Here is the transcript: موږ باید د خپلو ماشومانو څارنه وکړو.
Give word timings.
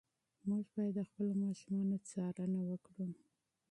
موږ 0.47 0.65
باید 0.75 0.93
د 0.97 0.99
خپلو 1.09 1.33
ماشومانو 1.43 1.95
څارنه 2.09 2.59
وکړو. 2.69 3.07